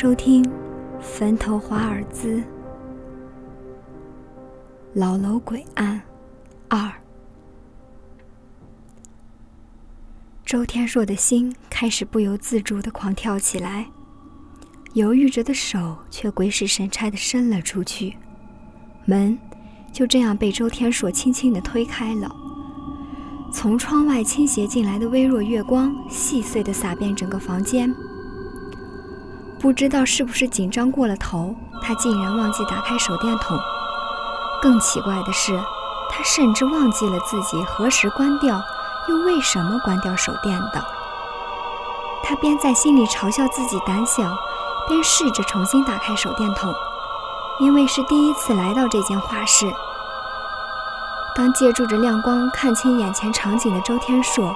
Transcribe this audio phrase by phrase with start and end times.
[0.00, 0.44] 收听
[1.00, 2.40] 《坟头华尔兹
[4.94, 6.00] 老楼鬼案
[6.68, 6.78] 二》。
[10.44, 13.88] 周天硕的心开始不由自主的狂跳起来，
[14.92, 18.14] 犹豫着的手却鬼使神差的伸了出去，
[19.04, 19.36] 门
[19.92, 22.32] 就这样被周天硕轻轻的推开了。
[23.52, 27.92] 从窗外倾斜进来的微弱月光，细碎的洒遍整个房间。
[29.60, 33.58] 不知道是不是紧张过了头，他竟然忘记打开手电筒。
[34.62, 35.60] 更奇怪的是，
[36.10, 38.60] 他甚至忘记了自己何时关掉，
[39.08, 40.84] 又为什么关掉手电的。
[42.22, 44.36] 他边在心里嘲笑自己胆小，
[44.88, 46.72] 边试着重新打开手电筒，
[47.58, 49.66] 因为是第一次来到这间画室。
[51.34, 54.54] 当借助着亮光看清眼前场景的周天硕，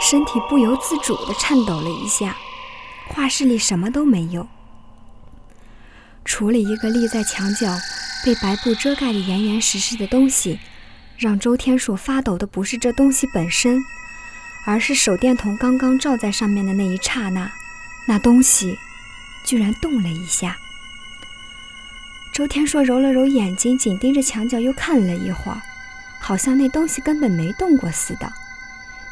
[0.00, 2.34] 身体不由自主地颤抖了一下。
[3.12, 4.46] 画室里什么都没有，
[6.24, 7.76] 除了一个立在墙角、
[8.24, 10.58] 被白布遮盖的严严实实的东西。
[11.18, 13.78] 让周天硕发抖的不是这东西本身，
[14.64, 17.52] 而是手电筒刚刚照在上面的那一刹那，
[18.08, 18.78] 那东西
[19.44, 20.56] 居然动了一下。
[22.32, 25.60] 周天硕揉了揉眼睛，紧盯着墙角，又看了一会儿，
[26.18, 28.32] 好像那东西根本没动过似的。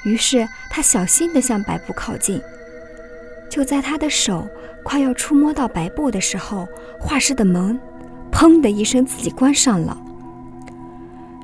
[0.04, 2.40] 于是他小心地向白布靠近。
[3.58, 4.48] 就在他的手
[4.84, 6.68] 快要触摸到白布的时候，
[7.00, 7.76] 画室的门
[8.30, 9.98] “砰”的一声自己关上了。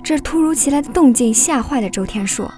[0.05, 2.49] 这突如其来的动静吓坏了周天硕，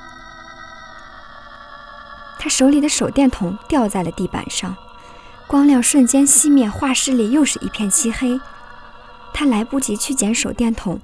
[2.39, 4.77] 他手里的手电筒掉在了地板上，
[5.47, 8.39] 光亮瞬间熄灭，画室里又是一片漆黑。
[9.33, 11.01] 他来不及去捡手电筒，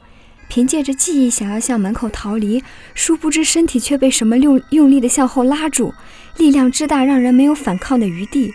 [0.48, 2.62] 凭借着记忆想要向门口逃离，
[2.94, 5.94] 殊不知身体却被什么用用力的向后拉住。
[6.36, 8.52] 力量之大，让人没有反抗的余地。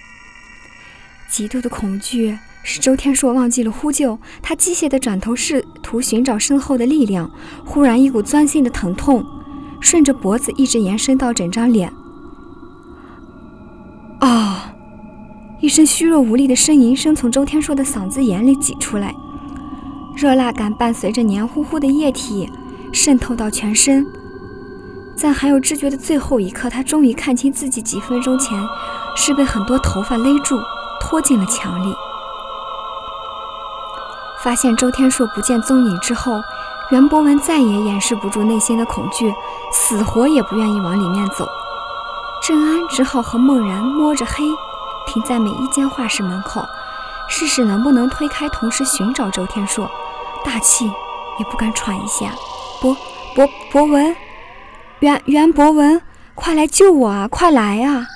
[1.29, 7.29] 极度的恐惧使周天硕忘记了呼救，他机械的转头试图寻找身后的力量。
[7.65, 9.25] 忽然，一股钻心的疼痛
[9.79, 11.91] 顺着脖子一直延伸到整张脸。
[14.19, 14.73] 啊！
[15.59, 19.13] 一声虚弱无力的呻吟声从周天硕的嗓子眼里挤出来，
[20.17, 22.51] 热辣感伴随着黏糊糊的液体
[22.91, 24.03] 渗透到全身。
[25.15, 28.59] 在还有知觉的最后一刻，他终于看清自己几分钟前
[29.15, 30.59] 是被很多头发勒住，
[30.99, 31.93] 拖进了墙里。
[34.43, 36.41] 发现周天硕不见踪影之后，
[36.89, 39.31] 袁博文再也掩饰不住内心的恐惧，
[39.71, 41.47] 死活也不愿意往里面走。
[42.41, 44.45] 郑安只好和孟然摸着黑，
[45.05, 46.65] 停在每一间画室门口，
[47.29, 49.89] 试试能不能推开，同时寻找周天硕，
[50.45, 52.35] 大气也不敢喘一下。
[52.81, 52.95] 博
[53.35, 54.15] 博博文。
[54.99, 56.01] 袁袁博文，
[56.33, 57.27] 快来救我啊！
[57.27, 58.07] 快来啊！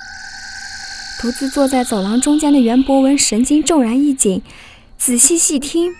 [1.20, 4.42] 独自坐在走廊中间的袁博文神经骤然一紧，
[4.98, 5.94] 仔细细听，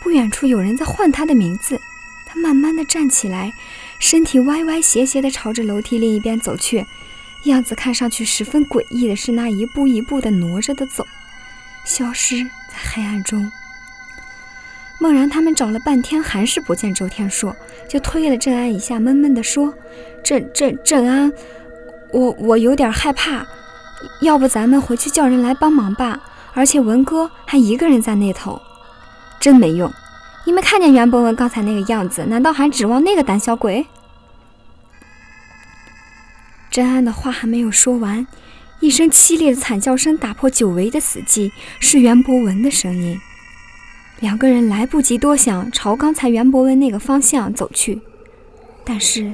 [0.00, 1.80] 不远处有人在唤他的名字。
[2.28, 3.52] 他慢慢的站起来，
[3.98, 6.86] 身体歪歪斜斜的朝着楼梯另一边走去，
[7.46, 11.04] 样子看上去十分诡异的是那一步一步的挪着的走，
[11.84, 13.50] 消失在黑暗中。
[14.98, 17.54] 孟然他们找了半天，还是不见周天硕，
[17.88, 19.74] 就推了郑安一下，闷闷地说
[20.24, 21.30] ：“郑郑郑安，
[22.12, 23.46] 我我有点害怕，
[24.22, 26.20] 要不咱们回去叫人来帮忙吧？
[26.54, 28.60] 而且文哥还一个人在那头，
[29.38, 29.92] 真没用。
[30.46, 32.24] 你没看见袁博文刚才那个样子？
[32.24, 33.86] 难道还指望那个胆小鬼？”
[36.70, 38.26] 郑安的话还没有说完，
[38.80, 43.18] 一声凄厉的惨叫声打破久违的死寂，是袁博文的声音。
[44.20, 48.00] 两个人来不及多想，朝刚才袁博文那个方向走去，
[48.82, 49.32] 但是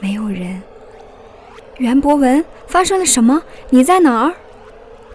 [0.00, 0.62] 没有人。
[1.78, 3.42] 袁博文，发生了什么？
[3.70, 4.34] 你在哪儿？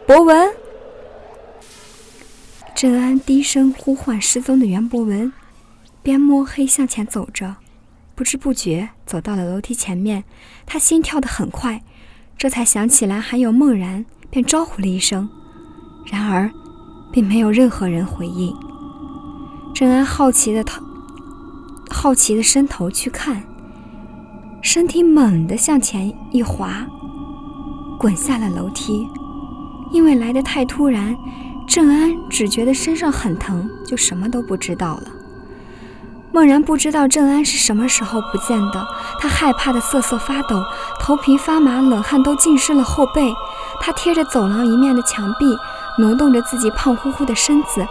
[0.06, 0.52] 博文。
[2.76, 5.32] 郑安低声呼唤失踪的袁博文，
[6.04, 7.56] 边摸黑向前走着，
[8.14, 10.24] 不知不觉走到了楼梯前面。
[10.66, 11.82] 他心跳得很快，
[12.38, 15.30] 这才想起来还有孟然，便招呼了一声。
[16.06, 16.52] 然而，
[17.12, 18.54] 并没有任何人回应。
[19.74, 20.84] 郑安好奇的头，
[21.90, 23.44] 好奇的伸头去看，
[24.62, 26.86] 身体猛地向前一滑，
[27.98, 29.08] 滚下了楼梯。
[29.92, 31.16] 因为来得太突然，
[31.68, 35.04] 郑安只觉得身上很疼，就什么都不知道了。
[36.34, 38.86] 梦然不知道郑安是什么时候不见的，
[39.20, 40.64] 他害怕的瑟瑟发抖，
[41.00, 43.34] 头皮发麻，冷汗都浸湿了后背。
[43.80, 45.46] 他贴着走廊一面的墙壁，
[45.98, 47.86] 挪动着自己胖乎乎的身子。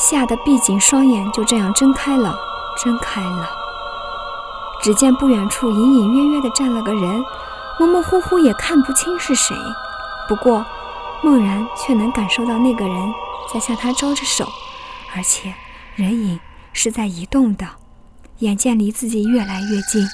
[0.00, 2.34] 吓得闭紧双眼，就这样睁开了，
[2.82, 3.46] 睁开了。
[4.82, 7.22] 只见不远处隐隐约约地站了个人，
[7.78, 9.54] 模模糊糊也看不清是谁。
[10.26, 10.64] 不过，
[11.22, 13.12] 孟然却能感受到那个人
[13.52, 14.50] 在向他招着手，
[15.14, 15.52] 而且
[15.96, 16.40] 人影
[16.72, 17.66] 是在移动的，
[18.38, 20.08] 眼见离自己越来越近，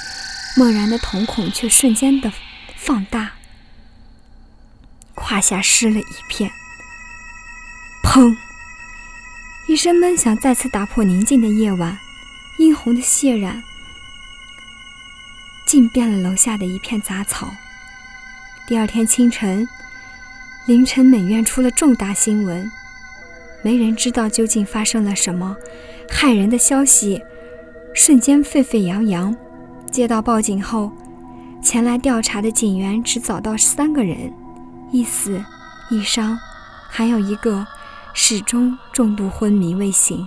[0.56, 2.32] 梦然的瞳孔却瞬间的
[2.74, 3.34] 放大，
[5.14, 6.50] 胯下湿了一片。
[8.02, 8.36] 砰！
[9.68, 11.98] 一声闷响再次打破宁静的夜晚，
[12.56, 13.64] 殷红的血染
[15.66, 17.52] 浸遍了楼下的一片杂草。
[18.68, 19.68] 第二天清晨，
[20.66, 22.70] 凌晨美院出了重大新闻，
[23.64, 25.56] 没人知道究竟发生了什么，
[26.08, 27.20] 骇人的消息
[27.92, 29.36] 瞬间沸沸扬扬。
[29.90, 30.92] 接到报警后，
[31.60, 34.32] 前来调查的警员只找到三个人，
[34.92, 35.44] 一死
[35.90, 36.38] 一伤，
[36.88, 37.66] 还有一个。
[38.18, 40.26] 始终重度昏迷未醒，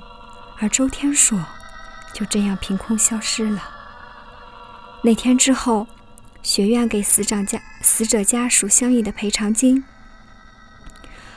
[0.59, 1.43] 而周天硕
[2.13, 3.63] 就这样凭空消失了。
[5.01, 5.87] 那天之后，
[6.43, 9.83] 学院给死长家死者家属相应的赔偿金。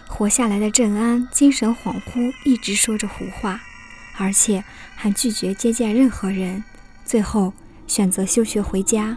[0.06, 3.62] 活下来的郑安精神恍惚，一直说着胡话，
[4.18, 4.62] 而且
[4.94, 6.62] 还拒绝接见任何人，
[7.02, 7.54] 最后
[7.86, 9.16] 选择休学回家。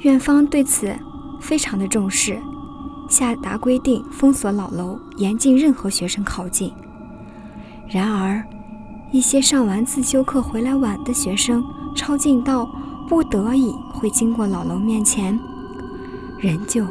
[0.00, 0.94] 院方对此
[1.40, 2.38] 非常的重视。
[3.08, 6.72] 下达规定，封锁老楼，严禁任何学生靠近。
[7.88, 8.44] 然而，
[9.10, 11.64] 一些上完自修课回来晚的学生，
[11.96, 12.68] 抄近道，
[13.08, 15.40] 不得已会经过老楼面前，
[16.38, 16.86] 仍旧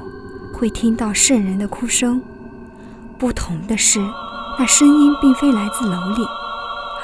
[0.51, 2.19] 会听到渗人的哭声。
[3.19, 3.99] 不同的是，
[4.57, 6.25] 那声音并非来自楼里，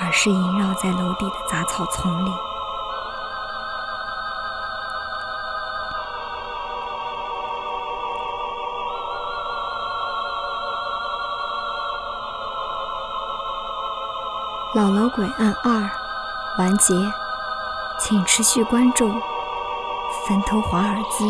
[0.02, 2.30] 而是萦绕在楼底的杂草丛里。
[14.76, 15.88] 老楼鬼案二
[16.58, 16.96] 完结，
[18.00, 19.08] 请持续关注
[20.28, 21.26] 《坟头华尔兹》。